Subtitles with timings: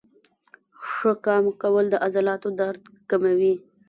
[0.89, 3.55] ښه قام کول د عضلاتو درد کموي.